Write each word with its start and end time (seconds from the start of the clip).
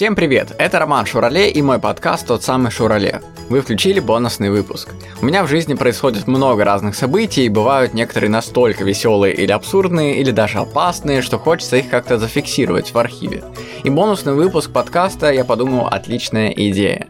Всем 0.00 0.16
привет, 0.16 0.54
это 0.56 0.78
Роман 0.78 1.04
Шурале 1.04 1.50
и 1.50 1.60
мой 1.60 1.78
подкаст 1.78 2.26
«Тот 2.26 2.42
самый 2.42 2.70
Шурале». 2.70 3.20
Вы 3.50 3.60
включили 3.60 4.00
бонусный 4.00 4.48
выпуск. 4.48 4.94
У 5.20 5.26
меня 5.26 5.44
в 5.44 5.46
жизни 5.46 5.74
происходит 5.74 6.26
много 6.26 6.64
разных 6.64 6.94
событий, 6.94 7.44
и 7.44 7.50
бывают 7.50 7.92
некоторые 7.92 8.30
настолько 8.30 8.82
веселые 8.82 9.34
или 9.34 9.52
абсурдные, 9.52 10.16
или 10.18 10.30
даже 10.30 10.56
опасные, 10.56 11.20
что 11.20 11.38
хочется 11.38 11.76
их 11.76 11.90
как-то 11.90 12.16
зафиксировать 12.16 12.94
в 12.94 12.98
архиве. 12.98 13.44
И 13.84 13.90
бонусный 13.90 14.32
выпуск 14.32 14.72
подкаста, 14.72 15.30
я 15.32 15.44
подумал, 15.44 15.86
отличная 15.88 16.48
идея. 16.48 17.06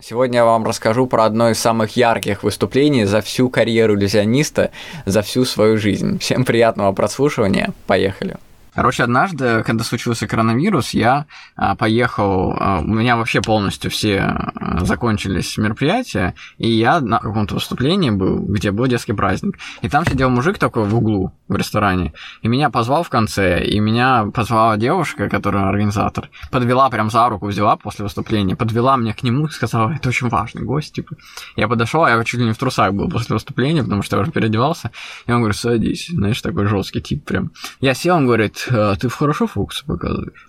Сегодня 0.00 0.38
я 0.38 0.44
вам 0.44 0.64
расскажу 0.64 1.06
про 1.06 1.26
одно 1.26 1.50
из 1.50 1.60
самых 1.60 1.96
ярких 1.96 2.42
выступлений 2.42 3.04
за 3.04 3.20
всю 3.20 3.48
карьеру 3.48 3.94
иллюзиониста, 3.94 4.72
за 5.06 5.22
всю 5.22 5.44
свою 5.44 5.78
жизнь. 5.78 6.18
Всем 6.18 6.44
приятного 6.44 6.90
прослушивания, 6.90 7.72
поехали! 7.86 8.36
Короче, 8.74 9.02
однажды, 9.02 9.62
когда 9.64 9.84
случился 9.84 10.26
коронавирус, 10.26 10.94
я 10.94 11.26
а, 11.56 11.74
поехал, 11.74 12.56
а, 12.58 12.80
у 12.80 12.86
меня 12.86 13.16
вообще 13.16 13.42
полностью 13.42 13.90
все 13.90 14.20
а, 14.20 14.84
закончились 14.84 15.58
мероприятия, 15.58 16.34
и 16.56 16.70
я 16.70 17.00
на 17.00 17.18
каком-то 17.18 17.54
выступлении 17.54 18.10
был, 18.10 18.38
где 18.38 18.70
был 18.70 18.86
детский 18.86 19.12
праздник. 19.12 19.58
И 19.82 19.90
там 19.90 20.06
сидел 20.06 20.30
мужик 20.30 20.56
такой 20.56 20.84
в 20.84 20.94
углу 20.94 21.32
в 21.48 21.56
ресторане, 21.56 22.14
и 22.40 22.48
меня 22.48 22.70
позвал 22.70 23.02
в 23.02 23.10
конце, 23.10 23.62
и 23.62 23.78
меня 23.78 24.26
позвала 24.32 24.78
девушка, 24.78 25.28
которая 25.28 25.68
организатор, 25.68 26.30
подвела 26.50 26.88
прям 26.88 27.10
за 27.10 27.28
руку, 27.28 27.48
взяла 27.48 27.76
после 27.76 28.04
выступления, 28.04 28.56
подвела 28.56 28.96
меня 28.96 29.12
к 29.12 29.22
нему 29.22 29.46
и 29.46 29.50
сказала, 29.50 29.90
это 29.90 30.08
очень 30.08 30.28
важный 30.28 30.62
гость, 30.62 30.94
типа. 30.94 31.16
Я 31.56 31.68
подошел, 31.68 32.06
я 32.06 32.22
чуть 32.24 32.40
ли 32.40 32.46
не 32.46 32.52
в 32.52 32.58
трусах 32.58 32.94
был 32.94 33.10
после 33.10 33.34
выступления, 33.34 33.82
потому 33.82 34.02
что 34.02 34.16
я 34.16 34.22
уже 34.22 34.32
переодевался, 34.32 34.92
и 35.26 35.32
он 35.32 35.40
говорит, 35.40 35.58
садись, 35.58 36.08
знаешь, 36.08 36.40
такой 36.40 36.66
жесткий 36.66 37.02
тип 37.02 37.24
прям. 37.26 37.50
Я 37.80 37.92
сел, 37.92 38.16
он 38.16 38.24
говорит, 38.24 38.61
а 38.70 38.96
ты 38.96 39.08
хорошо 39.08 39.46
фокусы 39.46 39.84
показываешь? 39.86 40.48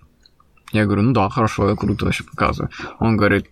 Я 0.71 0.85
говорю, 0.85 1.03
ну 1.03 1.13
да, 1.13 1.29
хорошо, 1.29 1.69
я 1.69 1.75
круто 1.75 2.05
вообще 2.05 2.23
показываю. 2.23 2.69
Он 2.99 3.15
говорит, 3.15 3.47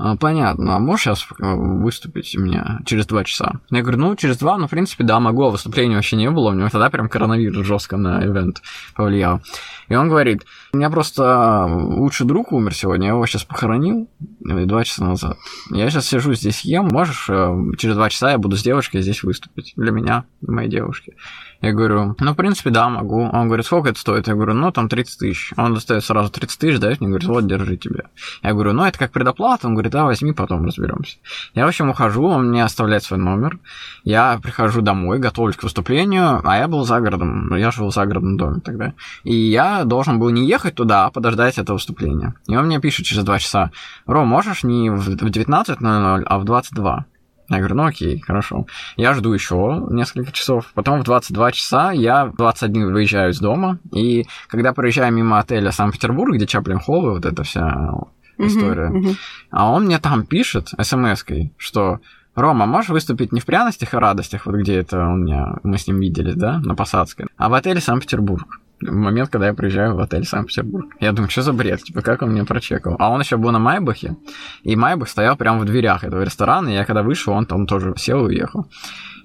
«А, 0.00 0.16
понятно, 0.16 0.76
а 0.76 0.78
можешь 0.78 1.06
сейчас 1.06 1.26
э, 1.40 1.54
выступить 1.54 2.36
у 2.36 2.40
меня 2.40 2.80
через 2.86 3.04
два 3.06 3.24
часа? 3.24 3.60
Я 3.70 3.82
говорю, 3.82 3.98
ну, 3.98 4.14
через 4.14 4.36
два, 4.36 4.56
ну, 4.56 4.68
в 4.68 4.70
принципе, 4.70 5.02
да, 5.02 5.18
могу, 5.18 5.42
а 5.42 5.50
выступления 5.50 5.96
вообще 5.96 6.14
не 6.14 6.30
было, 6.30 6.50
у 6.50 6.54
него 6.54 6.68
тогда 6.68 6.88
прям 6.88 7.08
коронавирус 7.08 7.66
жестко 7.66 7.96
на 7.96 8.24
ивент 8.24 8.62
повлиял. 8.94 9.40
И 9.88 9.96
он 9.96 10.08
говорит, 10.08 10.46
у 10.72 10.76
меня 10.76 10.88
просто 10.90 11.66
лучший 11.66 12.26
друг 12.28 12.52
умер 12.52 12.74
сегодня, 12.74 13.08
я 13.08 13.12
его 13.14 13.26
сейчас 13.26 13.42
похоронил 13.42 14.08
э, 14.48 14.66
два 14.66 14.84
часа 14.84 15.04
назад. 15.04 15.36
Я 15.72 15.90
сейчас 15.90 16.06
сижу 16.06 16.32
здесь 16.32 16.60
ем, 16.60 16.86
можешь 16.92 17.26
э, 17.28 17.56
через 17.76 17.96
два 17.96 18.08
часа 18.08 18.30
я 18.30 18.38
буду 18.38 18.56
с 18.56 18.62
девушкой 18.62 19.02
здесь 19.02 19.24
выступить 19.24 19.72
для 19.74 19.90
меня, 19.90 20.26
для 20.42 20.52
моей 20.52 20.70
девушки. 20.70 21.16
Я 21.60 21.72
говорю, 21.72 22.14
ну, 22.20 22.32
в 22.32 22.36
принципе, 22.36 22.70
да, 22.70 22.88
могу. 22.88 23.20
Он 23.20 23.48
говорит, 23.48 23.66
сколько 23.66 23.88
это 23.88 23.98
стоит? 23.98 24.28
Я 24.28 24.34
говорю, 24.34 24.54
ну, 24.54 24.70
там 24.70 24.88
30 24.88 25.18
тысяч. 25.18 25.52
Он 25.56 25.74
достает 25.74 26.04
сразу 26.04 26.30
30 26.30 26.58
тысяч, 26.58 26.78
дает 26.78 27.00
мне, 27.00 27.08
говорит, 27.08 27.28
вот, 27.28 27.46
держи 27.48 27.76
тебе. 27.76 28.04
Я 28.42 28.52
говорю, 28.52 28.72
ну, 28.72 28.84
это 28.84 28.96
как 28.96 29.10
предоплата? 29.10 29.66
Он 29.66 29.74
говорит, 29.74 29.90
да, 29.90 30.04
возьми, 30.04 30.32
потом 30.32 30.64
разберемся. 30.64 31.16
Я, 31.54 31.64
в 31.64 31.68
общем, 31.68 31.90
ухожу, 31.90 32.24
он 32.26 32.50
мне 32.50 32.64
оставляет 32.64 33.02
свой 33.02 33.18
номер. 33.18 33.58
Я 34.04 34.38
прихожу 34.40 34.82
домой, 34.82 35.18
готовлюсь 35.18 35.56
к 35.56 35.64
выступлению, 35.64 36.40
а 36.44 36.56
я 36.58 36.68
был 36.68 36.84
за 36.84 37.00
городом. 37.00 37.52
Я 37.56 37.72
жил 37.72 37.88
в 37.88 37.94
загородном 37.94 38.36
доме 38.36 38.60
тогда. 38.60 38.94
И 39.24 39.34
я 39.34 39.84
должен 39.84 40.20
был 40.20 40.30
не 40.30 40.46
ехать 40.46 40.76
туда, 40.76 41.06
а 41.06 41.10
подождать 41.10 41.58
это 41.58 41.72
выступление. 41.72 42.34
И 42.46 42.56
он 42.56 42.66
мне 42.66 42.80
пишет 42.80 43.04
через 43.04 43.24
два 43.24 43.40
часа, 43.40 43.72
Ром, 44.06 44.28
можешь 44.28 44.62
не 44.62 44.90
в 44.90 45.08
19.00, 45.08 46.22
а 46.24 46.38
в 46.38 46.44
22? 46.44 47.06
Я 47.48 47.58
говорю, 47.58 47.76
ну 47.76 47.86
окей, 47.86 48.20
хорошо. 48.20 48.66
Я 48.96 49.14
жду 49.14 49.32
еще 49.32 49.86
несколько 49.90 50.32
часов. 50.32 50.70
Потом 50.74 51.00
в 51.00 51.04
22 51.04 51.52
часа 51.52 51.92
я 51.92 52.26
в 52.26 52.36
21 52.36 52.92
выезжаю 52.92 53.30
из 53.30 53.40
дома. 53.40 53.78
И 53.92 54.26
когда 54.48 54.72
проезжаю 54.72 55.12
мимо 55.12 55.38
отеля 55.38 55.72
Санкт-Петербург, 55.72 56.34
где 56.34 56.46
Чаплин 56.46 56.78
Холл, 56.78 57.10
вот 57.12 57.24
эта 57.24 57.42
вся 57.44 57.92
история, 58.36 58.90
uh-huh, 58.90 59.02
uh-huh. 59.02 59.16
а 59.50 59.70
он 59.70 59.86
мне 59.86 59.98
там 59.98 60.24
пишет 60.24 60.68
смс-кой, 60.80 61.52
что 61.56 62.00
Рома, 62.34 62.66
можешь 62.66 62.90
выступить 62.90 63.32
не 63.32 63.40
в 63.40 63.46
пряностях 63.46 63.94
и 63.94 63.96
радостях, 63.96 64.46
вот 64.46 64.54
где 64.54 64.76
это 64.76 65.08
у 65.08 65.16
меня, 65.16 65.56
мы 65.64 65.76
с 65.76 65.88
ним 65.88 65.98
виделись, 65.98 66.36
да, 66.36 66.60
на 66.60 66.76
Посадской, 66.76 67.26
а 67.36 67.48
в 67.48 67.54
отеле 67.54 67.80
Санкт-Петербург 67.80 68.60
в 68.80 68.92
момент, 68.92 69.30
когда 69.30 69.48
я 69.48 69.54
приезжаю 69.54 69.94
в 69.94 70.00
отель 70.00 70.24
Санкт-Петербург. 70.24 70.94
Я 71.00 71.12
думаю, 71.12 71.30
что 71.30 71.42
за 71.42 71.52
бред, 71.52 71.82
типа, 71.82 72.02
как 72.02 72.22
он 72.22 72.32
меня 72.32 72.44
прочекал. 72.44 72.96
А 72.98 73.10
он 73.10 73.20
еще 73.20 73.36
был 73.36 73.50
на 73.50 73.58
Майбахе, 73.58 74.16
и 74.62 74.76
Майбах 74.76 75.08
стоял 75.08 75.36
прямо 75.36 75.60
в 75.60 75.64
дверях 75.64 76.04
этого 76.04 76.22
ресторана, 76.22 76.68
и 76.68 76.74
я 76.74 76.84
когда 76.84 77.02
вышел, 77.02 77.32
он 77.32 77.46
там 77.46 77.66
тоже 77.66 77.94
сел 77.96 78.26
и 78.26 78.34
уехал. 78.34 78.66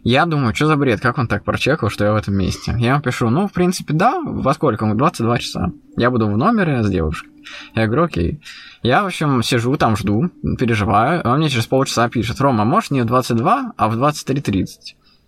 Я 0.03 0.25
думаю, 0.25 0.53
что 0.53 0.67
за 0.67 0.75
бред, 0.75 0.99
как 0.99 1.17
он 1.17 1.27
так 1.27 1.45
прочекал, 1.45 1.89
что 1.89 2.03
я 2.03 2.11
в 2.11 2.17
этом 2.17 2.35
месте. 2.35 2.75
Я 2.77 2.91
ему 2.91 3.01
пишу, 3.01 3.29
ну, 3.29 3.47
в 3.47 3.53
принципе, 3.53 3.93
да, 3.93 4.19
во 4.19 4.53
сколько? 4.53 4.83
Он 4.83 4.97
22 4.97 5.37
часа. 5.37 5.71
Я 5.95 6.11
буду 6.11 6.27
в 6.27 6.37
номере 6.37 6.83
с 6.83 6.89
девушкой. 6.89 7.29
Я 7.73 7.87
говорю, 7.87 8.03
окей. 8.03 8.41
Я, 8.81 9.03
в 9.03 9.05
общем, 9.05 9.41
сижу 9.43 9.77
там, 9.77 9.95
жду, 9.95 10.29
переживаю. 10.59 11.21
Он 11.23 11.37
мне 11.37 11.49
через 11.49 11.67
полчаса 11.67 12.09
пишет, 12.09 12.41
Рома, 12.41 12.65
можешь 12.65 12.91
не 12.91 13.01
в 13.01 13.05
22, 13.05 13.73
а 13.77 13.89
в 13.89 13.97
23.30? 13.97 14.65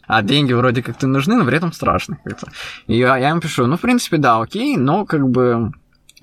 А 0.08 0.22
деньги 0.22 0.54
вроде 0.54 0.82
как-то 0.82 1.08
нужны, 1.08 1.36
но 1.36 1.46
при 1.46 1.58
этом 1.58 1.72
страшно. 1.72 2.20
И 2.88 2.98
я, 2.98 3.18
я 3.18 3.30
ему 3.30 3.42
пишу, 3.42 3.66
ну, 3.68 3.78
в 3.78 3.82
принципе, 3.82 4.18
да, 4.18 4.40
окей, 4.40 4.78
но 4.78 5.06
как 5.06 5.28
бы 5.30 5.72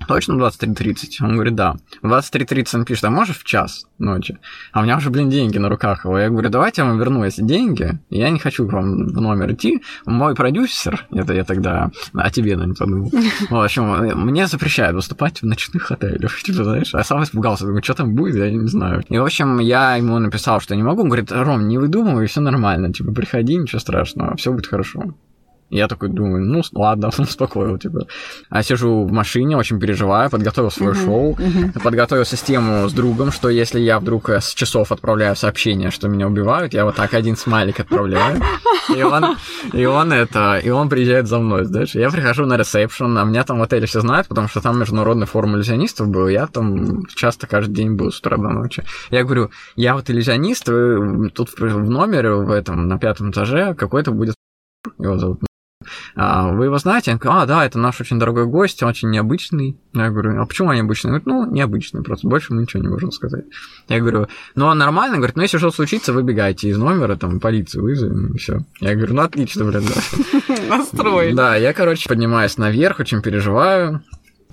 Точно 0.07 0.33
23.30? 0.33 0.95
Он 1.21 1.33
говорит, 1.35 1.55
да. 1.55 1.75
В 2.01 2.07
23.30 2.07 2.79
он 2.79 2.85
пишет, 2.85 3.03
а 3.05 3.09
можешь 3.09 3.37
в 3.37 3.43
час 3.43 3.85
ночи? 3.99 4.37
А 4.71 4.81
у 4.81 4.83
меня 4.83 4.97
уже, 4.97 5.09
блин, 5.09 5.29
деньги 5.29 5.57
на 5.57 5.69
руках 5.69 6.05
его. 6.05 6.17
Я 6.17 6.29
говорю, 6.29 6.49
давайте 6.49 6.81
я 6.81 6.87
вам 6.87 6.99
верну 6.99 7.23
эти 7.23 7.41
деньги. 7.41 7.99
Я 8.09 8.29
не 8.29 8.39
хочу 8.39 8.67
к 8.67 8.73
вам 8.73 9.07
в 9.07 9.21
номер 9.21 9.53
идти. 9.53 9.81
Мой 10.05 10.35
продюсер, 10.35 11.05
это 11.11 11.33
я 11.33 11.43
тогда 11.43 11.91
о 12.13 12.29
тебе, 12.29 12.55
наверное, 12.55 12.75
подумал. 12.75 13.11
В 13.49 13.63
общем, 13.63 13.83
мне 14.25 14.47
запрещают 14.47 14.95
выступать 14.95 15.41
в 15.41 15.45
ночных 15.45 15.91
отелях. 15.91 16.41
Типа, 16.43 16.63
знаешь, 16.63 16.93
а 16.93 17.03
сам 17.03 17.23
испугался. 17.23 17.65
Думаю, 17.65 17.83
что 17.83 17.93
там 17.93 18.13
будет, 18.15 18.35
я 18.35 18.51
не 18.51 18.67
знаю. 18.67 19.03
И, 19.09 19.17
в 19.17 19.23
общем, 19.23 19.59
я 19.59 19.95
ему 19.95 20.19
написал, 20.19 20.59
что 20.59 20.75
не 20.75 20.83
могу. 20.83 21.03
Он 21.03 21.09
говорит, 21.09 21.31
Ром, 21.31 21.67
не 21.67 21.77
выдумывай, 21.77 22.27
все 22.27 22.41
нормально. 22.41 22.91
Типа, 22.91 23.11
приходи, 23.11 23.55
ничего 23.55 23.79
страшного, 23.79 24.35
все 24.35 24.51
будет 24.51 24.67
хорошо. 24.67 25.13
Я 25.73 25.87
такой 25.87 26.09
думаю, 26.09 26.45
ну 26.45 26.61
ладно, 26.73 27.09
успокоил, 27.17 27.79
типа. 27.79 28.05
А 28.49 28.61
сижу 28.61 29.05
в 29.05 29.11
машине, 29.11 29.57
очень 29.57 29.79
переживаю, 29.79 30.29
подготовил 30.29 30.69
свое 30.69 30.93
uh-huh, 30.93 31.05
шоу, 31.05 31.33
uh-huh. 31.33 31.81
подготовил 31.81 32.25
систему 32.25 32.87
с 32.87 32.93
другом, 32.93 33.31
что 33.31 33.49
если 33.49 33.79
я 33.79 33.99
вдруг 33.99 34.29
с 34.29 34.53
часов 34.53 34.91
отправляю 34.91 35.35
сообщение, 35.35 35.89
что 35.89 36.07
меня 36.07 36.27
убивают, 36.27 36.75
я 36.75 36.85
вот 36.85 36.95
так 36.95 37.15
один 37.15 37.35
смайлик 37.35 37.79
отправляю, 37.79 38.39
и 38.95 39.01
он, 39.01 39.35
и 39.73 39.85
он 39.85 40.13
это, 40.13 40.59
и 40.63 40.69
он 40.69 40.89
приезжает 40.89 41.27
за 41.27 41.39
мной, 41.39 41.65
знаешь. 41.65 41.95
Я 41.95 42.11
прихожу 42.11 42.45
на 42.45 42.55
ресепшн, 42.55 43.17
а 43.17 43.23
меня 43.23 43.43
там 43.43 43.57
в 43.57 43.63
отеле 43.63 43.87
все 43.87 44.01
знают, 44.01 44.27
потому 44.27 44.47
что 44.47 44.61
там 44.61 44.79
международный 44.79 45.25
форум 45.25 45.55
иллюзионистов 45.55 46.07
был, 46.07 46.27
я 46.27 46.45
там 46.45 47.03
часто 47.07 47.47
каждый 47.47 47.73
день 47.73 47.95
был 47.95 48.11
с 48.11 48.19
утра 48.19 48.37
до 48.37 48.49
ночи. 48.49 48.83
Я 49.09 49.23
говорю, 49.23 49.49
я 49.75 49.95
вот 49.95 50.07
иллюзионист, 50.11 50.65
тут 50.65 51.49
в 51.57 51.89
номере 51.89 52.35
в 52.35 52.51
этом, 52.51 52.87
на 52.87 52.99
пятом 52.99 53.31
этаже 53.31 53.73
какой-то 53.73 54.11
будет 54.11 54.35
его 54.99 55.17
зовут 55.17 55.39
вы 56.15 56.65
его 56.65 56.77
знаете? 56.77 57.11
Он 57.11 57.17
говорит, 57.17 57.43
а, 57.43 57.45
да, 57.45 57.65
это 57.65 57.79
наш 57.79 57.99
очень 58.01 58.19
дорогой 58.19 58.45
гость, 58.45 58.83
очень 58.83 59.09
необычный. 59.09 59.77
Я 59.93 60.09
говорю, 60.09 60.41
а 60.41 60.45
почему 60.45 60.73
необычный? 60.73 61.11
Он 61.11 61.19
говорит, 61.19 61.27
ну, 61.27 61.53
необычный, 61.53 62.03
просто 62.03 62.27
больше 62.27 62.53
мы 62.53 62.61
ничего 62.61 62.81
не 62.81 62.89
можем 62.89 63.11
сказать. 63.11 63.45
Я 63.87 63.99
говорю, 63.99 64.27
ну, 64.55 64.65
он 64.65 64.77
нормально? 64.77 65.17
Говорит, 65.17 65.35
ну, 65.35 65.43
если 65.43 65.57
что 65.57 65.71
случится, 65.71 66.13
выбегайте 66.13 66.69
из 66.69 66.77
номера, 66.77 67.15
там, 67.15 67.39
полицию 67.39 67.83
вызовем, 67.83 68.33
и 68.33 68.37
все. 68.37 68.61
Я 68.79 68.95
говорю, 68.95 69.13
ну, 69.15 69.21
отлично, 69.21 69.65
блин, 69.65 69.83
да. 69.83 70.55
Настрой. 70.69 71.33
Да, 71.33 71.55
я, 71.55 71.73
короче, 71.73 72.09
поднимаюсь 72.09 72.57
наверх, 72.57 72.99
очень 72.99 73.21
переживаю, 73.21 74.01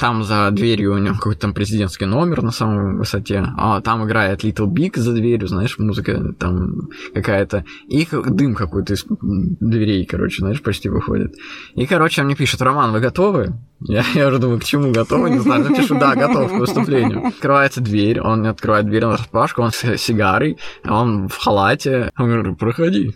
там 0.01 0.25
за 0.25 0.51
дверью 0.51 0.95
у 0.95 0.99
него 0.99 1.15
какой-то 1.15 1.43
там 1.43 1.53
президентский 1.53 2.07
номер 2.07 2.43
на 2.43 2.53
самой 2.53 2.97
высоте, 2.97 3.45
а 3.59 3.83
там 3.83 4.07
играет 4.07 4.43
Little 4.43 4.67
Big 4.67 4.99
за 4.99 5.13
дверью, 5.13 5.47
знаешь, 5.47 5.79
музыка 5.79 6.33
там 6.39 6.89
какая-то, 7.13 7.67
и 7.87 8.09
дым 8.11 8.55
какой-то 8.55 8.95
из 8.95 9.05
дверей, 9.07 10.07
короче, 10.07 10.41
знаешь, 10.41 10.63
почти 10.63 10.89
выходит. 10.89 11.35
И, 11.75 11.87
короче, 11.87 12.23
он 12.23 12.29
мне 12.29 12.35
пишет, 12.35 12.63
Роман, 12.63 12.93
вы 12.93 13.01
готовы? 13.01 13.53
Я, 13.81 14.03
я 14.15 14.29
уже 14.29 14.39
думаю, 14.39 14.59
к 14.59 14.65
чему 14.65 14.91
готовы, 14.91 15.31
не 15.31 15.39
знаю, 15.39 15.69
напишу, 15.69 15.99
да, 15.99 16.15
готов 16.15 16.51
к 16.51 16.59
выступлению. 16.59 17.27
Открывается 17.27 17.83
дверь, 17.83 18.21
он 18.21 18.47
открывает 18.47 18.87
дверь 18.87 19.05
на 19.05 19.13
распашку, 19.13 19.63
он 19.63 19.71
с 19.71 19.99
сигарой, 19.99 20.57
он 20.89 21.29
в 21.29 21.37
халате, 21.37 22.11
он 22.17 22.31
говорит, 22.31 22.59
проходи. 22.59 23.15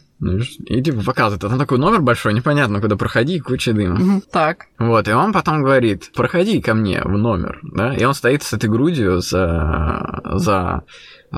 И 0.67 0.83
типа 0.83 1.05
показывает, 1.05 1.45
а 1.45 1.49
там 1.49 1.59
такой 1.59 1.79
номер 1.79 2.01
большой, 2.01 2.35
непонятно, 2.35 2.81
куда 2.81 2.97
проходи, 2.97 3.41
куча 3.41 3.73
дыма. 3.73 4.21
Так. 4.33 4.67
Вот, 4.79 5.09
и 5.09 5.13
он 5.13 5.33
потом 5.33 5.63
говорит, 5.63 6.11
проходи 6.15 6.61
ко 6.61 6.75
мне 6.75 7.03
в 7.03 7.17
номер, 7.17 7.61
да, 7.63 7.95
и 7.95 8.05
он 8.05 8.15
стоит 8.15 8.43
с 8.43 8.53
этой 8.53 8.69
грудью 8.69 9.21
за, 9.21 10.21
за 10.25 10.85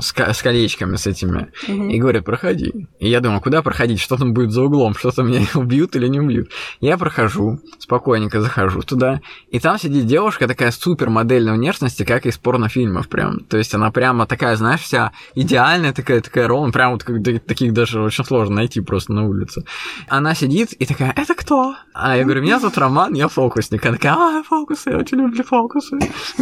с, 0.01 0.13
с 0.13 0.41
колечками 0.41 0.95
с 0.95 1.07
этими, 1.07 1.49
угу. 1.67 1.89
и 1.89 1.99
говорит, 1.99 2.25
проходи. 2.25 2.87
И 2.99 3.09
я 3.09 3.19
думаю, 3.19 3.41
куда 3.41 3.61
проходить, 3.61 3.99
что 3.99 4.17
там 4.17 4.33
будет 4.33 4.51
за 4.51 4.63
углом, 4.63 4.95
что-то 4.95 5.23
меня 5.23 5.45
убьют 5.55 5.95
или 5.95 6.07
не 6.07 6.19
убьют. 6.19 6.49
Я 6.81 6.97
прохожу, 6.97 7.59
спокойненько 7.79 8.41
захожу 8.41 8.81
туда, 8.81 9.21
и 9.49 9.59
там 9.59 9.77
сидит 9.77 10.05
девушка 10.05 10.47
такая 10.47 10.71
супер 10.71 11.09
модельной 11.09 11.53
внешности, 11.53 12.03
как 12.03 12.25
из 12.25 12.37
порнофильмов 12.37 13.07
прям. 13.09 13.39
То 13.41 13.57
есть 13.57 13.73
она 13.73 13.91
прямо 13.91 14.25
такая, 14.25 14.55
знаешь, 14.55 14.81
вся 14.81 15.11
идеальная, 15.35 15.93
такая, 15.93 16.21
такая 16.21 16.47
ровная, 16.47 16.71
прям 16.71 16.93
вот 16.93 17.03
как, 17.03 17.21
таких 17.45 17.73
даже 17.73 18.01
очень 18.01 18.25
сложно 18.25 18.55
найти 18.55 18.81
просто 18.81 19.13
на 19.13 19.27
улице. 19.27 19.63
Она 20.07 20.35
сидит 20.35 20.73
и 20.73 20.85
такая, 20.85 21.13
это 21.15 21.33
кто? 21.33 21.75
А 21.93 22.15
я 22.15 22.23
говорю, 22.23 22.41
меня 22.41 22.59
зовут 22.59 22.77
Роман, 22.77 23.13
я 23.13 23.27
фокусник. 23.27 23.85
Она 23.85 23.95
такая, 23.95 24.13
а, 24.13 24.43
фокусы, 24.43 24.89
я 24.91 24.97
очень 24.97 25.17
люблю 25.17 25.43
фокусы. 25.43 25.97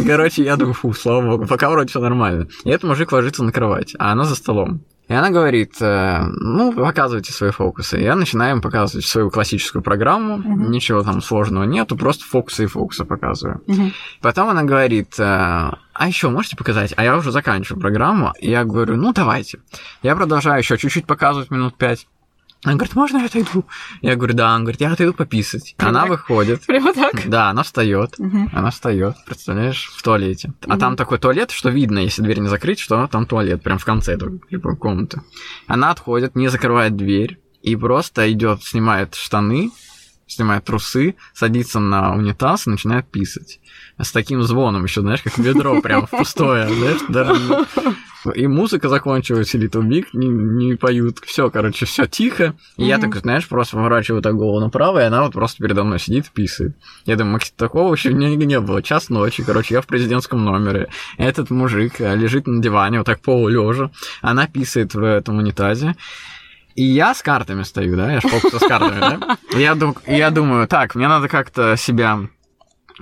Короче, 0.06 0.44
я 0.44 0.56
думаю, 0.56 0.74
фу, 0.74 0.92
слава 0.92 1.22
богу, 1.22 1.46
пока 1.46 1.70
вроде 1.70 1.88
все 1.88 2.00
нормально. 2.00 2.48
И 2.64 2.70
этот 2.70 2.84
мужик 2.84 3.12
ложится 3.12 3.42
на 3.46 3.52
кровать, 3.52 3.94
а 3.98 4.12
она 4.12 4.24
за 4.24 4.34
столом. 4.34 4.82
И 5.08 5.14
она 5.14 5.30
говорит, 5.30 5.74
э, 5.80 6.20
ну, 6.40 6.72
показывайте 6.72 7.32
свои 7.32 7.52
фокусы. 7.52 7.98
Я 7.98 8.16
начинаю 8.16 8.56
им 8.56 8.60
показывать 8.60 9.06
свою 9.06 9.30
классическую 9.30 9.80
программу, 9.80 10.38
uh-huh. 10.38 10.68
ничего 10.68 11.04
там 11.04 11.22
сложного 11.22 11.62
нету, 11.62 11.96
просто 11.96 12.24
фокусы 12.24 12.64
и 12.64 12.66
фокусы 12.66 13.04
показываю. 13.04 13.62
Uh-huh. 13.68 13.92
Потом 14.20 14.48
она 14.48 14.64
говорит, 14.64 15.14
э, 15.20 15.22
а 15.22 16.08
еще 16.08 16.28
можете 16.28 16.56
показать? 16.56 16.92
А 16.96 17.04
я 17.04 17.16
уже 17.16 17.30
заканчиваю 17.30 17.80
программу. 17.80 18.32
И 18.40 18.50
я 18.50 18.64
говорю, 18.64 18.96
ну, 18.96 19.12
давайте. 19.12 19.60
Я 20.02 20.16
продолжаю 20.16 20.58
еще 20.58 20.76
чуть-чуть 20.76 21.06
показывать 21.06 21.52
минут 21.52 21.76
пять. 21.76 22.08
Она 22.66 22.74
говорит, 22.74 22.96
можно 22.96 23.18
я 23.18 23.26
отойду? 23.26 23.64
Я 24.02 24.16
говорю, 24.16 24.34
да. 24.34 24.48
Она 24.48 24.62
говорит, 24.62 24.80
я 24.80 24.90
отойду 24.92 25.14
пописать. 25.14 25.76
Прямо 25.76 25.90
она 25.90 26.00
так? 26.00 26.10
выходит. 26.10 26.66
Прямо 26.66 26.92
так? 26.92 27.28
Да, 27.28 27.50
она 27.50 27.62
встает. 27.62 28.16
Угу. 28.18 28.50
Она 28.52 28.72
встает, 28.72 29.14
представляешь, 29.24 29.92
в 29.96 30.02
туалете. 30.02 30.48
Угу. 30.48 30.72
А 30.72 30.76
там 30.76 30.96
такой 30.96 31.18
туалет, 31.18 31.52
что 31.52 31.70
видно, 31.70 32.00
если 32.00 32.22
дверь 32.22 32.40
не 32.40 32.48
закрыть, 32.48 32.80
что 32.80 33.06
там 33.06 33.24
туалет, 33.26 33.62
прям 33.62 33.78
в 33.78 33.84
конце 33.84 34.18
типа, 34.50 34.74
комнаты. 34.74 35.22
Она 35.68 35.92
отходит, 35.92 36.34
не 36.34 36.48
закрывает 36.48 36.96
дверь 36.96 37.38
и 37.62 37.76
просто 37.76 38.32
идет, 38.32 38.64
снимает 38.64 39.14
штаны, 39.14 39.70
снимает 40.26 40.64
трусы, 40.64 41.14
садится 41.34 41.78
на 41.78 42.16
унитаз 42.16 42.66
и 42.66 42.70
начинает 42.70 43.08
писать. 43.08 43.60
С 43.96 44.10
таким 44.10 44.42
звоном 44.42 44.82
еще, 44.82 45.02
знаешь, 45.02 45.22
как 45.22 45.38
ведро 45.38 45.80
прям 45.80 46.08
в 46.08 46.10
пустое, 46.10 46.68
знаешь, 46.68 47.00
даже 47.08 47.64
и 48.32 48.46
музыка 48.46 48.88
закончилась, 48.88 49.54
и 49.54 49.58
Little 49.58 49.82
Big 49.82 50.06
не, 50.12 50.28
не 50.28 50.74
поют. 50.74 51.18
Все, 51.24 51.50
короче, 51.50 51.86
все 51.86 52.06
тихо. 52.06 52.54
И 52.76 52.82
mm-hmm. 52.82 52.86
я 52.86 52.98
так, 52.98 53.16
знаешь, 53.16 53.48
просто 53.48 53.76
поворачиваю 53.76 54.22
так 54.22 54.34
голову 54.34 54.60
направо, 54.60 55.00
и 55.00 55.04
она 55.04 55.22
вот 55.22 55.32
просто 55.32 55.62
передо 55.62 55.84
мной 55.84 55.98
сидит 55.98 56.30
писает. 56.30 56.76
Я 57.04 57.16
думаю, 57.16 57.40
такого 57.56 57.94
еще 57.94 58.12
не, 58.12 58.36
не 58.36 58.60
было. 58.60 58.82
Час 58.82 59.08
ночи, 59.08 59.42
короче, 59.42 59.74
я 59.74 59.80
в 59.80 59.86
президентском 59.86 60.44
номере. 60.44 60.88
Этот 61.18 61.50
мужик 61.50 62.00
э, 62.00 62.16
лежит 62.16 62.46
на 62.46 62.62
диване, 62.62 62.98
вот 62.98 63.06
так 63.06 63.20
полулежа. 63.20 63.90
Она 64.22 64.46
писает 64.46 64.94
в 64.94 65.02
этом 65.02 65.38
унитазе. 65.38 65.96
И 66.76 66.82
я 66.82 67.14
с 67.14 67.22
картами 67.22 67.62
стою, 67.62 67.96
да, 67.96 68.12
я 68.12 68.20
ж 68.20 68.24
с 68.24 68.66
картами, 68.66 69.00
да? 69.00 69.38
Я, 69.58 69.74
дум, 69.74 69.96
я 70.06 70.30
думаю, 70.30 70.68
так, 70.68 70.94
мне 70.94 71.08
надо 71.08 71.26
как-то 71.26 71.74
себя 71.76 72.28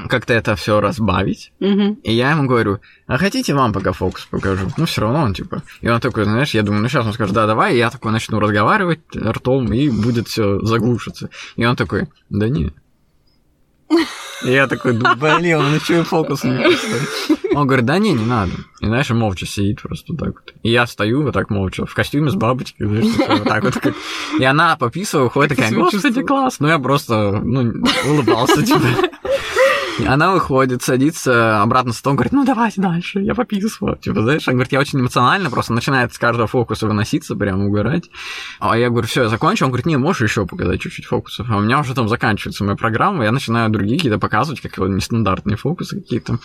как-то 0.09 0.35
это 0.35 0.57
все 0.57 0.81
разбавить. 0.81 1.53
Угу. 1.61 2.01
И 2.03 2.13
я 2.13 2.33
ему 2.33 2.47
говорю, 2.49 2.81
а 3.07 3.17
хотите 3.17 3.55
вам 3.55 3.73
пока 3.73 3.93
фокус 3.93 4.27
покажу? 4.27 4.69
Ну, 4.77 4.87
все 4.87 5.03
равно 5.03 5.23
он 5.23 5.35
типа. 5.35 5.63
И 5.81 5.89
он 5.89 6.01
такой, 6.01 6.25
знаешь, 6.25 6.55
я 6.55 6.63
думаю, 6.63 6.83
ну 6.83 6.89
сейчас 6.89 7.07
он 7.07 7.13
скажет, 7.13 7.35
да, 7.35 7.47
давай, 7.47 7.75
и 7.75 7.79
я 7.79 7.91
такой 7.91 8.13
начну 8.13 8.41
разговаривать 8.41 9.01
ртом, 9.15 9.73
и 9.73 9.89
будет 9.89 10.29
все 10.29 10.61
заглушиться. 10.61 11.31
И 11.57 11.65
он 11.65 11.77
такой, 11.77 12.09
да 12.29 12.49
не. 12.49 12.73
И 14.43 14.51
я 14.51 14.67
такой, 14.67 14.95
да 14.95 15.15
блин, 15.15 15.59
он 15.59 15.75
еще 15.75 16.01
и 16.01 16.03
фокус 16.03 16.43
не 16.45 16.59
Он 17.55 17.67
говорит, 17.67 17.87
да 17.87 17.99
не, 17.99 18.13
не 18.13 18.25
надо. 18.25 18.53
И 18.81 18.87
знаешь, 18.87 19.11
он 19.11 19.19
молча 19.19 19.47
сидит 19.47 19.81
просто 19.81 20.15
так 20.15 20.35
вот. 20.35 20.55
И 20.63 20.71
я 20.71 20.87
стою 20.87 21.23
вот 21.23 21.35
так 21.35 21.51
молча, 21.51 21.87
в 21.87 21.95
костюме 21.95 22.31
с 22.31 22.35
бабочкой, 22.35 22.89
знаешь, 22.89 23.15
вот 23.29 23.45
так 23.45 23.63
вот. 23.63 23.75
Как... 23.75 23.95
И 24.39 24.45
она 24.45 24.77
пописывала, 24.77 25.27
уходит 25.27 25.57
такая, 25.57 25.73
господи, 25.73 26.23
класс. 26.23 26.57
Ну, 26.59 26.69
я 26.69 26.79
просто, 26.79 27.41
ну, 27.43 27.85
улыбался, 28.07 28.63
типа. 28.65 28.81
Она 30.07 30.33
выходит, 30.33 30.83
садится 30.83 31.63
обратно 31.63 31.93
с 31.93 31.99
стол, 31.99 32.15
говорит, 32.15 32.33
ну 32.33 32.45
давайте 32.45 32.81
дальше, 32.81 33.21
я 33.21 33.35
пописываю. 33.35 33.97
Типа, 33.97 34.23
знаешь, 34.23 34.47
она 34.49 34.55
говорит, 34.55 34.73
я 34.73 34.81
очень 34.81 35.01
эмоционально, 35.01 35.51
просто 35.51 35.73
начинает 35.73 36.13
с 36.13 36.19
каждого 36.19 36.47
фокуса 36.47 36.87
выноситься, 36.87 37.37
прям 37.37 37.67
угорать. 37.67 38.11
А 38.59 38.77
я 38.77 38.91
говорю, 38.91 39.07
все, 39.07 39.23
я 39.23 39.29
закончил. 39.29 39.67
Он 39.67 39.71
говорит, 39.73 39.87
не, 39.87 39.97
можешь 39.97 40.29
еще 40.29 40.47
показать 40.47 40.81
чуть-чуть 40.81 41.07
фокусов. 41.07 41.47
А 41.51 41.57
у 41.57 41.61
меня 41.61 41.81
уже 41.81 41.95
там 41.95 42.09
заканчивается 42.09 42.65
моя 42.65 42.77
программа, 42.77 43.25
я 43.25 43.33
начинаю 43.33 43.71
другие 43.71 43.99
какие-то 43.99 44.19
показывать, 44.19 44.61
как 44.61 44.79
нестандартные 44.79 45.57
фокусы 45.57 46.01
какие-то. 46.01 46.39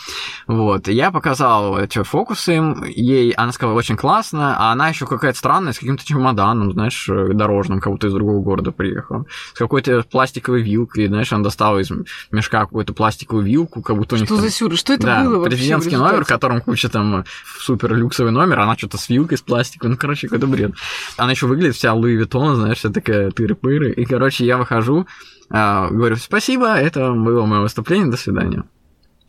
Вот. 0.48 0.88
И 0.88 0.94
я 0.94 1.12
показал 1.12 1.78
эти 1.78 2.04
фокусы 2.04 2.56
им, 2.56 2.84
ей, 2.84 3.32
она 3.32 3.52
сказала, 3.52 3.76
очень 3.76 3.98
классно, 3.98 4.56
а 4.58 4.72
она 4.72 4.90
еще 4.90 5.08
какая-то 5.08 5.38
странная, 5.38 5.74
с 5.74 5.80
каким-то 5.80 6.06
чемоданом, 6.06 6.72
знаешь, 6.74 7.08
дорожным, 7.08 7.80
как 7.80 7.92
будто 7.92 8.08
из 8.08 8.14
другого 8.14 8.42
города 8.42 8.72
приехала. 8.72 9.26
С 9.54 9.58
какой-то 9.58 10.04
пластиковой 10.10 10.62
вилкой, 10.62 11.08
знаешь, 11.08 11.34
она 11.34 11.44
достала 11.44 11.80
из 11.80 11.90
мешка 12.32 12.62
какую-то 12.62 12.94
пластиковую 12.94 13.39
пластиковую 13.40 13.46
вилку, 13.46 13.82
как 13.82 13.96
будто 13.98 14.16
у 14.16 14.18
них... 14.18 14.28
Что 14.28 14.36
там... 14.36 14.44
за 14.44 14.52
сюр? 14.52 14.76
Что 14.76 14.94
это 14.94 15.04
да, 15.04 15.24
было 15.24 15.40
вообще? 15.40 15.58
президентский 15.58 15.98
номер, 15.98 16.24
в 16.24 16.28
котором 16.28 16.62
куча 16.62 16.90
там 16.90 17.24
супер 17.60 17.96
люксовый 17.96 18.32
номер, 18.32 18.60
она 18.60 18.78
что-то 18.78 18.98
с 18.98 19.10
вилкой, 19.10 19.38
с 19.38 19.42
пластиком, 19.42 19.92
ну, 19.92 19.98
короче, 19.98 20.28
какой-то 20.28 20.48
бред. 20.48 20.74
Она 21.18 21.32
еще 21.32 21.48
выглядит 21.48 21.76
вся 21.76 21.94
Луи 21.94 22.16
Виттон, 22.16 22.56
знаешь, 22.56 22.78
вся 22.78 22.90
такая 22.90 23.32
тыры-пыры. 23.32 23.92
И, 23.92 24.06
короче, 24.06 24.46
я 24.46 24.58
выхожу, 24.58 25.08
а, 25.50 25.90
говорю, 25.90 26.16
спасибо, 26.18 26.76
это 26.76 27.12
было 27.12 27.46
мое 27.46 27.62
выступление, 27.62 28.12
до 28.12 28.18
свидания. 28.18 28.64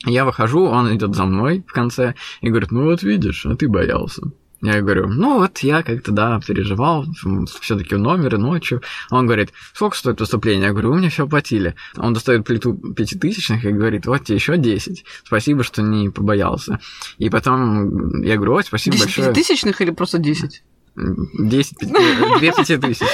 Я 0.07 0.25
выхожу, 0.25 0.65
он 0.65 0.95
идет 0.95 1.15
за 1.15 1.25
мной 1.25 1.63
в 1.67 1.73
конце 1.73 2.15
и 2.41 2.49
говорит, 2.49 2.71
ну 2.71 2.85
вот 2.85 3.03
видишь, 3.03 3.45
а 3.45 3.55
ты 3.55 3.69
боялся. 3.69 4.23
Я 4.63 4.83
говорю, 4.83 5.09
ну 5.09 5.39
вот 5.39 5.59
я 5.61 5.83
как-то, 5.83 6.13
да, 6.13 6.39
переживал, 6.47 7.07
все-таки 7.61 7.95
номер 7.97 8.35
и 8.35 8.39
ночью. 8.39 8.83
Он 9.11 9.27
говорит, 9.27 9.53
сколько 9.73 9.97
стоит 9.97 10.21
выступление? 10.21 10.67
Я 10.67 10.73
говорю, 10.73 10.91
у 10.91 10.95
меня 10.95 11.09
все 11.09 11.25
оплатили. 11.25 11.75
Он 11.97 12.13
достает 12.13 12.45
плиту 12.45 12.75
пятитысячных 12.75 13.65
и 13.65 13.73
говорит, 13.73 14.07
вот 14.07 14.25
тебе 14.25 14.37
еще 14.37 14.59
10. 14.59 15.05
Спасибо, 15.25 15.65
что 15.65 15.81
не 15.81 16.11
побоялся. 16.11 16.79
И 17.17 17.31
потом 17.31 18.23
я 18.23 18.37
говорю, 18.37 18.55
ой, 18.55 18.65
спасибо 18.65 18.97
10 18.97 19.07
большое. 19.07 19.29
пятитысячных 19.29 19.81
или 19.81 19.91
просто 19.91 20.19
10? 20.19 20.63
10, 21.39 21.75
2 21.79 22.79
тысяч. 22.79 23.07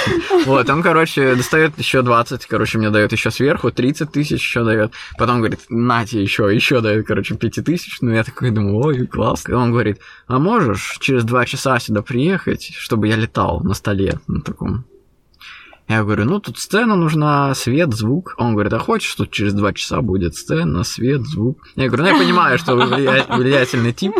Вот, 0.45 0.69
он, 0.69 0.83
короче, 0.83 1.35
достает 1.35 1.77
еще 1.77 2.01
20, 2.01 2.45
короче, 2.45 2.77
мне 2.77 2.89
дает 2.89 3.11
еще 3.11 3.31
сверху, 3.31 3.71
30 3.71 4.11
тысяч 4.11 4.41
еще 4.41 4.63
дает. 4.63 4.93
Потом 5.17 5.37
говорит, 5.37 5.61
нате 5.69 6.21
еще, 6.21 6.53
еще 6.53 6.81
дает, 6.81 7.07
короче, 7.07 7.35
5 7.35 7.63
тысяч. 7.63 7.97
Ну, 8.01 8.11
я 8.11 8.23
такой 8.23 8.51
думаю, 8.51 8.77
ой, 8.77 9.07
класс. 9.07 9.45
И 9.47 9.53
он 9.53 9.71
говорит, 9.71 9.99
а 10.27 10.39
можешь 10.39 10.97
через 10.99 11.23
2 11.23 11.45
часа 11.45 11.79
сюда 11.79 12.01
приехать, 12.01 12.71
чтобы 12.75 13.07
я 13.07 13.15
летал 13.15 13.61
на 13.61 13.73
столе 13.73 14.19
на 14.27 14.41
таком 14.41 14.85
я 15.87 16.03
говорю, 16.03 16.25
ну 16.25 16.39
тут 16.39 16.59
сцена 16.59 16.95
нужна, 16.95 17.53
свет, 17.55 17.93
звук. 17.93 18.35
Он 18.37 18.53
говорит, 18.53 18.73
а 18.73 18.79
хочешь, 18.79 19.15
тут 19.15 19.31
через 19.31 19.53
два 19.53 19.71
часа 19.71 20.01
будет 20.01 20.35
сцена, 20.35 20.83
свет, 20.83 21.21
звук. 21.21 21.59
Я 21.75 21.87
говорю, 21.87 22.03
ну 22.03 22.09
я 22.09 22.17
понимаю, 22.17 22.57
что 22.57 22.75
вы 22.75 22.85
влиятельный 22.85 23.93
тип. 23.93 24.13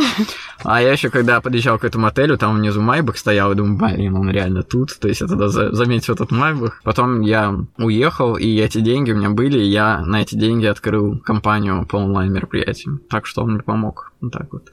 А 0.64 0.82
я 0.82 0.94
еще 0.94 1.10
когда 1.10 1.42
подъезжал 1.42 1.78
к 1.78 1.84
этому 1.84 2.08
отелю, 2.08 2.38
там 2.38 2.56
внизу 2.56 2.82
Майбах 2.82 3.18
стоял, 3.18 3.52
и 3.52 3.56
думаю, 3.56 3.78
блин, 3.78 4.16
он 4.16 4.30
реально 4.30 4.64
тут. 4.64 4.98
То 4.98 5.10
есть 5.10 5.20
я 5.20 5.28
тогда 5.28 5.50
заметил 5.50 6.14
этот 6.14 6.32
Майбах. 6.32 6.80
Потом 6.84 7.22
я 7.22 7.54
уехал, 7.78 8.38
и 8.38 8.48
эти 8.60 8.80
деньги 8.80 9.12
у 9.12 9.18
меня 9.18 9.30
были, 9.30 9.60
и 9.60 9.68
я 9.68 10.02
на 10.06 10.22
эти 10.22 10.36
деньги 10.36 10.66
открыл 10.66 11.20
компанию 11.20 11.86
по 11.86 11.98
онлайн-мероприятиям. 11.98 13.02
Так 13.10 13.26
что 13.26 13.44
он 13.44 13.54
мне 13.54 13.62
помог. 13.62 14.14
Вот 14.22 14.32
так 14.32 14.54
вот. 14.54 14.72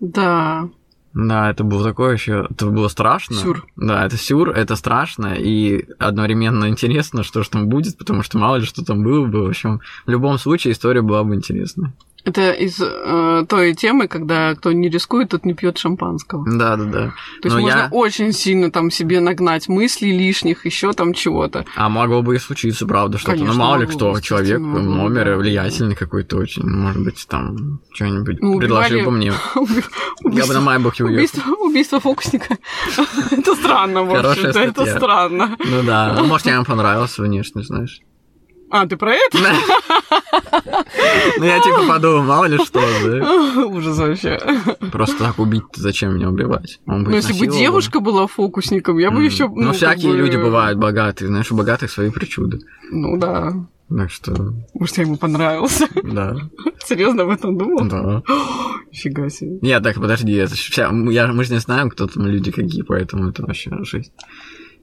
Да, 0.00 0.68
да, 1.14 1.50
это 1.50 1.62
было 1.62 1.84
такое 1.84 2.14
еще, 2.14 2.48
это 2.50 2.66
было 2.66 2.88
страшно. 2.88 3.36
Сюр. 3.36 3.66
Да, 3.76 4.04
это 4.04 4.16
сюр, 4.16 4.50
это 4.50 4.74
страшно 4.74 5.34
и 5.34 5.86
одновременно 5.98 6.68
интересно, 6.68 7.22
что 7.22 7.44
же 7.44 7.50
там 7.50 7.68
будет, 7.68 7.96
потому 7.96 8.24
что 8.24 8.36
мало 8.38 8.56
ли 8.56 8.64
что 8.64 8.84
там 8.84 9.04
было 9.04 9.24
бы. 9.24 9.44
В 9.44 9.48
общем, 9.48 9.80
в 10.06 10.10
любом 10.10 10.38
случае 10.38 10.72
история 10.72 11.02
была 11.02 11.22
бы 11.22 11.36
интересная. 11.36 11.94
Это 12.24 12.52
из 12.52 12.80
э, 12.80 13.44
той 13.48 13.74
темы, 13.74 14.08
когда 14.08 14.54
кто 14.54 14.72
не 14.72 14.88
рискует, 14.88 15.30
тот 15.30 15.44
не 15.44 15.52
пьет 15.52 15.76
шампанского. 15.76 16.44
Да, 16.46 16.76
да, 16.76 16.84
да. 16.84 17.00
То 17.42 17.48
есть 17.48 17.56
Но 17.56 17.60
можно 17.60 17.78
я... 17.78 17.88
очень 17.90 18.32
сильно 18.32 18.70
там 18.70 18.90
себе 18.90 19.20
нагнать 19.20 19.68
мыслей 19.68 20.16
лишних, 20.16 20.64
еще 20.64 20.94
там 20.94 21.12
чего-то. 21.12 21.66
А 21.76 21.88
могло 21.90 22.22
бы 22.22 22.36
и 22.36 22.38
случиться, 22.38 22.86
правда, 22.86 23.18
что-то. 23.18 23.44
Ну, 23.44 23.52
мало 23.52 23.80
ли 23.80 23.86
кто, 23.86 24.18
человек, 24.20 24.58
номер 24.58 25.24
да. 25.26 25.36
влиятельный 25.36 25.94
какой-то 25.94 26.38
очень. 26.38 26.64
Может 26.64 27.04
быть, 27.04 27.26
там 27.28 27.80
что-нибудь 27.92 28.40
ну, 28.40 28.58
предложил 28.58 29.04
бы 29.04 29.10
мне. 29.10 29.32
Я 30.24 30.46
бы 30.46 30.54
на 30.54 30.60
Майбахе 30.60 31.04
уехал. 31.04 31.52
Убийство 31.60 32.00
фокусника. 32.00 32.56
Это 33.30 33.54
странно, 33.54 34.02
в 34.02 34.14
общем-то. 34.14 34.58
Это 34.58 34.86
странно. 34.86 35.56
Ну 35.58 35.82
да. 35.82 36.14
Ну, 36.16 36.24
может, 36.24 36.46
я 36.46 36.54
ему 36.54 36.64
понравился 36.64 37.22
внешне, 37.22 37.62
знаешь. 37.62 38.00
А, 38.74 38.88
ты 38.88 38.96
про 38.96 39.14
это? 39.14 39.38
Ну, 41.38 41.44
я 41.44 41.60
типа 41.60 41.86
подумал, 41.86 42.22
мало 42.24 42.44
ли 42.46 42.58
что, 42.58 42.80
да? 42.80 43.66
Ужас 43.66 43.98
вообще. 43.98 44.38
Просто 44.90 45.18
так 45.18 45.38
убить 45.38 45.64
зачем 45.74 46.14
меня 46.16 46.28
убивать? 46.28 46.80
Ну, 46.86 47.08
если 47.10 47.38
бы 47.38 47.46
девушка 47.46 48.00
была 48.00 48.26
фокусником, 48.26 48.98
я 48.98 49.10
бы 49.10 49.24
еще... 49.24 49.48
Ну, 49.48 49.72
всякие 49.72 50.12
люди 50.14 50.36
бывают 50.36 50.78
богатые, 50.78 51.28
знаешь, 51.28 51.50
у 51.52 51.56
богатых 51.56 51.90
свои 51.90 52.10
причуды. 52.10 52.60
Ну, 52.90 53.16
да. 53.16 53.52
Так 53.88 54.10
что... 54.10 54.54
Может, 54.74 54.98
я 54.98 55.04
ему 55.04 55.16
понравился? 55.16 55.86
Да. 56.02 56.36
Серьезно 56.84 57.22
об 57.22 57.30
этом 57.30 57.56
думал? 57.56 57.84
Да. 57.86 58.22
Фига 58.92 59.30
себе. 59.30 59.58
Нет, 59.62 59.82
так 59.82 59.96
подожди, 59.96 60.32
это 60.32 60.54
вся, 60.54 60.90
я, 61.10 61.26
мы 61.28 61.44
же 61.44 61.52
не 61.52 61.60
знаем, 61.60 61.90
кто 61.90 62.06
там 62.06 62.26
люди 62.26 62.50
какие, 62.50 62.82
поэтому 62.82 63.30
это 63.30 63.42
вообще 63.42 63.70
жизнь. 63.82 64.12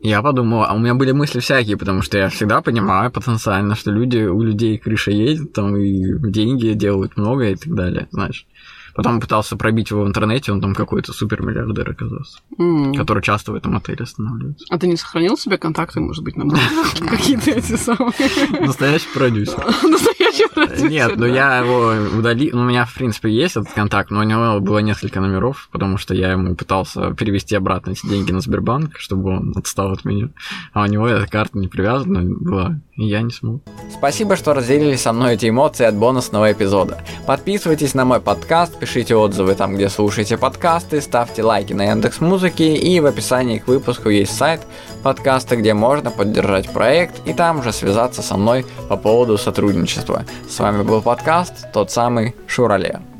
Я 0.04 0.24
подумал, 0.24 0.64
а 0.64 0.74
у 0.74 0.80
меня 0.80 0.96
были 0.96 1.12
мысли 1.12 1.40
всякие, 1.40 1.78
потому 1.78 2.02
что 2.02 2.18
я 2.18 2.30
всегда 2.30 2.62
понимаю 2.62 3.12
потенциально, 3.12 3.76
что 3.76 3.92
люди, 3.92 4.18
у 4.18 4.42
людей 4.42 4.80
крыша 4.80 5.12
едет, 5.12 5.54
там 5.54 5.76
и 5.78 6.18
деньги 6.32 6.74
делают 6.74 7.18
много 7.18 7.50
и 7.50 7.56
так 7.56 7.74
далее, 7.76 8.08
знаешь. 8.12 8.48
Потом 8.96 9.20
пытался 9.20 9.56
пробить 9.56 9.92
его 9.92 10.04
в 10.04 10.08
интернете, 10.08 10.52
он 10.52 10.62
там 10.62 10.76
какой-то 10.76 11.14
супермиллиардер 11.14 11.90
оказался, 11.90 12.40
М. 12.58 12.94
который 12.96 13.22
часто 13.24 13.52
в 13.52 13.56
этом 13.56 13.76
отеле 13.78 14.04
останавливается. 14.04 14.66
А 14.70 14.78
ты 14.78 14.88
не 14.88 14.98
сохранил 14.98 15.38
себе 15.38 15.58
контакты, 15.58 16.00
может 16.00 16.24
быть, 16.24 16.36
на 16.38 16.46
какие-то 17.10 17.52
эти 17.52 17.76
самые 17.76 18.14
Настоящий 18.60 19.08
продюсер. 19.14 19.64
настоящие 19.84 20.48
продюсеры, 20.50 20.90
Нет, 20.90 21.14
ну 21.18 21.26
я 21.26 21.60
его 21.60 22.18
удалил. 22.18 22.56
Ну, 22.56 22.62
у 22.62 22.66
меня, 22.66 22.86
в 22.86 22.94
принципе, 22.94 23.30
есть 23.30 23.58
этот 23.58 23.72
контакт, 23.74 24.12
но 24.12 24.20
у 24.20 24.24
него 24.24 24.60
было 24.60 24.80
несколько 24.80 25.20
номеров, 25.22 25.70
потому 25.72 25.98
что 25.98 26.14
я 26.14 26.32
ему 26.32 26.56
пытался 26.56 27.14
перевести 27.14 27.56
обратно 27.56 27.92
эти 27.92 28.06
деньги 28.08 28.32
на 28.32 28.40
Сбербанк, 28.42 28.98
чтобы 29.00 29.30
он 29.38 29.54
отстал 29.56 29.92
от 29.92 30.06
меня. 30.06 30.30
А 30.74 30.84
у 30.84 30.86
него 30.86 31.08
эта 31.08 31.30
карта 31.30 31.58
не 31.58 31.68
привязана 31.68 32.22
была, 32.24 32.80
и 32.96 33.06
я 33.06 33.22
не 33.22 33.32
смог. 33.32 33.62
Спасибо, 33.92 34.36
что 34.36 34.54
разделили 34.54 34.96
со 34.96 35.14
мной 35.14 35.36
эти 35.36 35.50
эмоции 35.50 35.86
от 35.86 35.96
бонусного 35.96 36.52
эпизода. 36.52 37.04
Подписывайтесь 37.28 37.94
на 37.94 38.06
мой 38.06 38.20
подкаст, 38.20 38.78
пишите 38.82 39.16
отзывы 39.16 39.54
там, 39.54 39.76
где 39.76 39.90
слушаете 39.90 40.38
подкасты, 40.38 41.02
ставьте 41.02 41.44
лайки 41.44 41.72
на 41.72 41.84
Яндекс 41.84 42.20
Музыки, 42.20 42.64
и 42.64 43.00
в 43.00 43.06
описании 43.06 43.60
к 43.60 43.68
выпуску 43.68 44.10
есть 44.10 44.36
сайт 44.36 44.62
подкаста, 45.04 45.56
где 45.56 45.76
можно 45.76 46.10
поддержать 46.10 46.68
проект 46.68 47.22
и 47.28 47.34
там 47.34 47.62
же 47.62 47.72
связаться 47.74 48.24
со 48.24 48.38
мной 48.38 48.66
по 48.90 48.98
поводу 48.98 49.38
сотрудничества. 49.38 50.26
С 50.50 50.58
вами 50.60 50.82
был 50.82 51.04
подкаст, 51.04 51.72
тот 51.72 51.92
самый 51.92 52.36
Шурале. 52.48 53.11